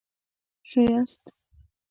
ښه 0.69 0.81
یاست؟ 0.89 1.23